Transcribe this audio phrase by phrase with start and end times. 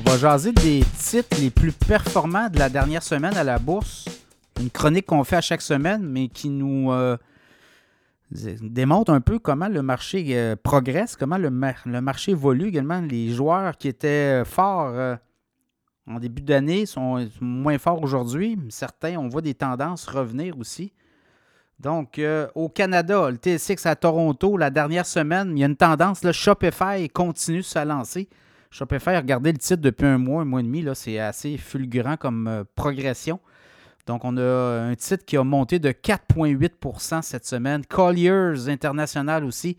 [0.00, 4.06] va jaser des titres les plus performants de la dernière semaine à la bourse.
[4.60, 7.16] Une chronique qu'on fait à chaque semaine, mais qui nous euh,
[8.62, 13.00] démontre un peu comment le marché euh, progresse, comment le, marché évolue également.
[13.00, 15.16] Les joueurs qui étaient forts euh,
[16.06, 18.58] en début d'année sont moins forts aujourd'hui.
[18.68, 20.92] Certains, on voit des tendances revenir aussi.
[21.78, 22.20] Donc,
[22.54, 26.22] au Canada, le TSX à Toronto, la dernière semaine, il y a une tendance.
[26.22, 28.28] Le Shopify continue sa lancée.
[28.70, 32.46] Shopify, regardez le titre depuis un mois, un mois et demi, c'est assez fulgurant comme
[32.46, 33.40] euh, progression.
[34.06, 37.84] Donc, on a un titre qui a monté de 4,8% cette semaine.
[37.84, 39.76] Colliers International aussi,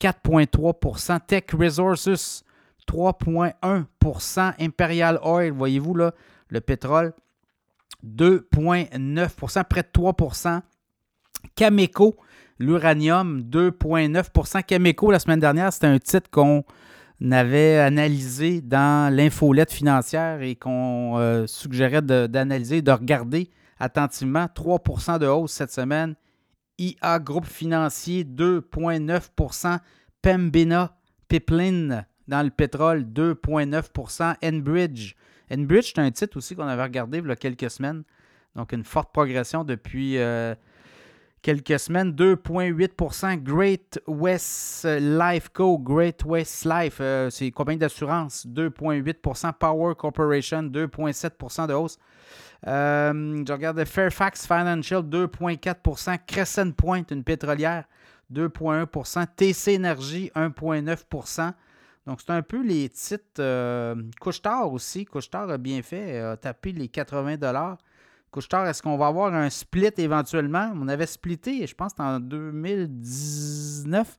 [0.00, 2.44] 4,3% Tech Resources,
[2.88, 6.12] 3,1% Imperial Oil, voyez-vous là,
[6.48, 7.12] le pétrole,
[8.04, 10.60] 2,9% près de 3%
[11.54, 12.16] Cameco,
[12.58, 16.64] l'uranium, 2,9% Cameco, la semaine dernière, c'était un titre qu'on
[17.30, 24.46] avait analysé dans l'infolette financière et qu'on euh, suggérait d'analyser, de, regarder attentivement.
[24.46, 26.16] 3% de hausse cette semaine.
[26.78, 29.78] IA Groupe Financier, 2,9%
[30.20, 30.96] Pembina
[31.28, 35.14] Pipeline dans le pétrole, 2,9% Enbridge.
[35.52, 38.02] Enbridge, c'est un titre aussi qu'on avait regardé il y a quelques semaines.
[38.56, 40.54] Donc, une forte progression depuis euh,
[41.42, 42.12] quelques semaines.
[42.12, 45.78] 2,8% Great West Life Co.
[45.78, 48.46] Great West Life, euh, c'est une compagnie d'assurance.
[48.46, 51.98] 2,8% Power Corporation, 2,7% de hausse.
[52.66, 57.84] Euh, je regarde Fairfax Financial, 2,4% Crescent Point, une pétrolière,
[58.32, 61.52] 2,1% TC Energy, 1,9%
[62.06, 63.24] donc, c'est un peu les titres.
[63.38, 65.04] Euh, Couchetard aussi.
[65.04, 67.36] Couchetard a bien fait, a tapé les 80
[68.32, 70.72] Couchetard, est-ce qu'on va avoir un split éventuellement?
[70.74, 74.16] On avait splitté, je pense, en 2019.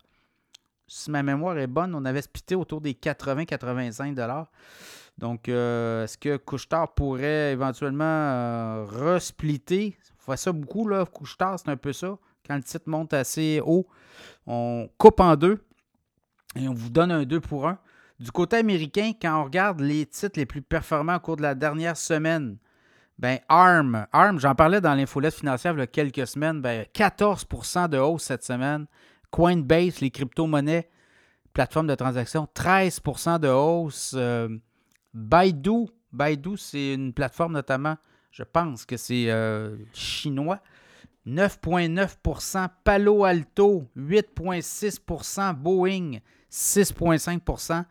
[0.87, 4.45] Si ma mémoire est bonne, on avait splitté autour des 80-85
[5.17, 9.97] Donc, euh, est-ce que Couchetard pourrait éventuellement euh, resplitter?
[10.19, 11.05] On fait ça beaucoup, là.
[11.05, 12.15] Couchetard, c'est un peu ça.
[12.45, 13.87] Quand le titre monte assez haut,
[14.45, 15.65] on coupe en deux
[16.55, 17.79] et on vous donne un 2 pour 1.
[18.19, 21.55] Du côté américain, quand on regarde les titres les plus performants au cours de la
[21.55, 22.57] dernière semaine,
[23.19, 27.89] ben, ARM, ARM j'en parlais dans l'infolette financière il y a quelques semaines, ben, 14%
[27.89, 28.85] de hausse cette semaine.
[29.31, 30.89] Coinbase, les crypto-monnaies,
[31.53, 34.13] plateforme de transaction, 13% de hausse.
[34.15, 34.49] Euh,
[35.13, 37.97] Baidu, Baidu, c'est une plateforme notamment,
[38.31, 40.59] je pense que c'est euh, chinois.
[41.25, 46.19] 9,9% Palo Alto, 8,6% Boeing,
[46.51, 47.85] 6,5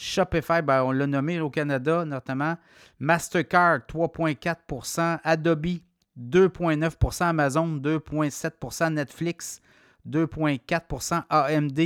[0.00, 2.56] Shopify, ben, on l'a nommé au Canada notamment.
[3.00, 5.80] Mastercard, 3,4% Adobe,
[6.16, 9.60] 2,9% Amazon, 2,7% Netflix,
[10.08, 11.80] 2,4% AMD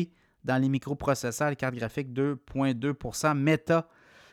[0.45, 3.89] dans les microprocesseurs, les cartes graphiques, 2,2% Meta,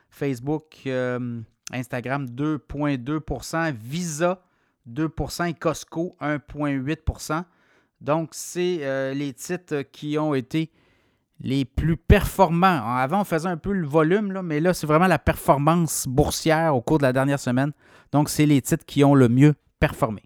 [0.09, 1.39] Facebook, euh,
[1.71, 4.43] Instagram, 2,2% Visa,
[4.87, 5.09] 2
[5.47, 7.45] et Costco, 1,8%
[8.01, 10.69] Donc, c'est euh, les titres qui ont été
[11.41, 12.95] les plus performants.
[12.95, 16.81] Avant, on faisait un peu le volume, mais là, c'est vraiment la performance boursière au
[16.81, 17.71] cours de la dernière semaine.
[18.11, 20.23] Donc, c'est les titres qui ont le mieux performé.